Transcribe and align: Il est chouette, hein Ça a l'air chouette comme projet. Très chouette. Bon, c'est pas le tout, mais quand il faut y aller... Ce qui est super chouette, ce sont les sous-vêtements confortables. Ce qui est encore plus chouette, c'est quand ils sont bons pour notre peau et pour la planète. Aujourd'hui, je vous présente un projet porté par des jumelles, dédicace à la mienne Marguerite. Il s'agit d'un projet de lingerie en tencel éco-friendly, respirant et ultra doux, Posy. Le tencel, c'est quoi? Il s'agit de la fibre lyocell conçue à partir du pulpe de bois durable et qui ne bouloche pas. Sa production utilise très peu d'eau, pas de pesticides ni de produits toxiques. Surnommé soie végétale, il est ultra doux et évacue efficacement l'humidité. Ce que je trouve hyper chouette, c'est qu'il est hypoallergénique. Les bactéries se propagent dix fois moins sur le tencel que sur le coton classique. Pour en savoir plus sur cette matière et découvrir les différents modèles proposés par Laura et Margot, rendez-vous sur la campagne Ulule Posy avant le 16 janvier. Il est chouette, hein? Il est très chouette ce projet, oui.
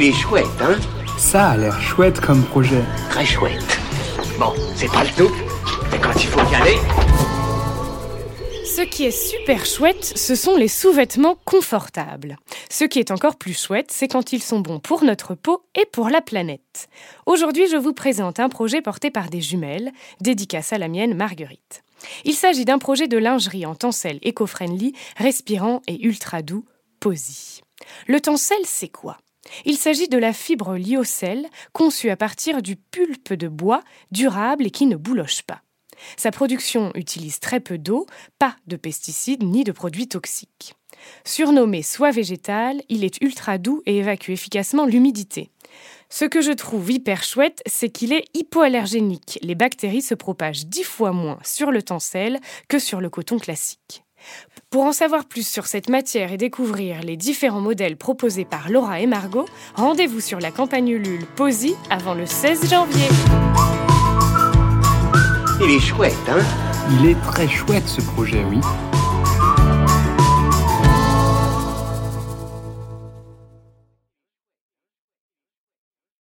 Il 0.00 0.04
est 0.04 0.12
chouette, 0.12 0.46
hein 0.60 0.78
Ça 1.18 1.48
a 1.48 1.56
l'air 1.56 1.80
chouette 1.80 2.20
comme 2.20 2.44
projet. 2.44 2.84
Très 3.10 3.26
chouette. 3.26 3.80
Bon, 4.38 4.52
c'est 4.76 4.86
pas 4.92 5.02
le 5.02 5.10
tout, 5.10 5.34
mais 5.90 5.98
quand 5.98 6.14
il 6.14 6.28
faut 6.28 6.38
y 6.38 6.54
aller... 6.54 6.76
Ce 8.64 8.82
qui 8.82 9.06
est 9.06 9.10
super 9.10 9.66
chouette, 9.66 10.04
ce 10.04 10.36
sont 10.36 10.54
les 10.54 10.68
sous-vêtements 10.68 11.36
confortables. 11.44 12.36
Ce 12.70 12.84
qui 12.84 13.00
est 13.00 13.10
encore 13.10 13.34
plus 13.34 13.60
chouette, 13.60 13.90
c'est 13.90 14.06
quand 14.06 14.32
ils 14.32 14.40
sont 14.40 14.60
bons 14.60 14.78
pour 14.78 15.02
notre 15.02 15.34
peau 15.34 15.64
et 15.74 15.84
pour 15.84 16.10
la 16.10 16.20
planète. 16.20 16.88
Aujourd'hui, 17.26 17.66
je 17.68 17.76
vous 17.76 17.92
présente 17.92 18.38
un 18.38 18.48
projet 18.48 18.80
porté 18.80 19.10
par 19.10 19.30
des 19.30 19.40
jumelles, 19.40 19.90
dédicace 20.20 20.72
à 20.72 20.78
la 20.78 20.86
mienne 20.86 21.14
Marguerite. 21.14 21.82
Il 22.24 22.34
s'agit 22.34 22.64
d'un 22.64 22.78
projet 22.78 23.08
de 23.08 23.18
lingerie 23.18 23.66
en 23.66 23.74
tencel 23.74 24.20
éco-friendly, 24.22 24.92
respirant 25.16 25.82
et 25.88 26.06
ultra 26.06 26.42
doux, 26.42 26.64
Posy. 27.00 27.62
Le 28.06 28.20
tencel, 28.20 28.58
c'est 28.62 28.86
quoi? 28.86 29.16
Il 29.64 29.76
s'agit 29.76 30.08
de 30.08 30.18
la 30.18 30.32
fibre 30.32 30.76
lyocell 30.76 31.46
conçue 31.72 32.10
à 32.10 32.16
partir 32.16 32.62
du 32.62 32.76
pulpe 32.76 33.32
de 33.32 33.48
bois 33.48 33.82
durable 34.10 34.66
et 34.66 34.70
qui 34.70 34.86
ne 34.86 34.96
bouloche 34.96 35.42
pas. 35.42 35.62
Sa 36.16 36.30
production 36.30 36.92
utilise 36.94 37.40
très 37.40 37.60
peu 37.60 37.78
d'eau, 37.78 38.06
pas 38.38 38.56
de 38.66 38.76
pesticides 38.76 39.42
ni 39.42 39.64
de 39.64 39.72
produits 39.72 40.08
toxiques. 40.08 40.74
Surnommé 41.24 41.82
soie 41.82 42.10
végétale, 42.10 42.82
il 42.88 43.04
est 43.04 43.20
ultra 43.20 43.58
doux 43.58 43.82
et 43.86 43.98
évacue 43.98 44.30
efficacement 44.30 44.86
l'humidité. 44.86 45.50
Ce 46.08 46.24
que 46.24 46.40
je 46.40 46.52
trouve 46.52 46.90
hyper 46.90 47.22
chouette, 47.22 47.62
c'est 47.66 47.90
qu'il 47.90 48.12
est 48.12 48.24
hypoallergénique. 48.34 49.38
Les 49.42 49.54
bactéries 49.54 50.02
se 50.02 50.14
propagent 50.14 50.66
dix 50.66 50.84
fois 50.84 51.12
moins 51.12 51.38
sur 51.44 51.70
le 51.70 51.82
tencel 51.82 52.40
que 52.68 52.78
sur 52.78 53.00
le 53.00 53.10
coton 53.10 53.38
classique. 53.38 54.04
Pour 54.70 54.84
en 54.84 54.92
savoir 54.92 55.24
plus 55.24 55.46
sur 55.46 55.66
cette 55.66 55.88
matière 55.88 56.32
et 56.32 56.36
découvrir 56.36 57.00
les 57.02 57.16
différents 57.16 57.60
modèles 57.60 57.96
proposés 57.96 58.44
par 58.44 58.70
Laura 58.70 59.00
et 59.00 59.06
Margot, 59.06 59.46
rendez-vous 59.74 60.20
sur 60.20 60.40
la 60.40 60.50
campagne 60.50 60.88
Ulule 60.88 61.24
Posy 61.36 61.74
avant 61.90 62.14
le 62.14 62.26
16 62.26 62.68
janvier. 62.68 63.08
Il 65.60 65.70
est 65.70 65.80
chouette, 65.80 66.14
hein? 66.28 66.44
Il 67.00 67.10
est 67.10 67.20
très 67.22 67.48
chouette 67.48 67.86
ce 67.86 68.00
projet, 68.00 68.44
oui. 68.48 68.60